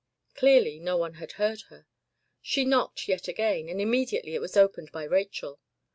Clearly 0.33 0.79
no 0.79 0.97
one 0.97 1.13
had 1.21 1.33
heard 1.33 1.61
her. 1.69 1.85
She 2.41 2.65
knocked 2.65 3.07
yet 3.07 3.27
again, 3.27 3.69
and 3.69 3.79
immediately 3.79 4.33
it 4.33 4.41
was 4.41 4.57
opened 4.57 4.91
by 4.91 5.03
Rachel. 5.03 5.59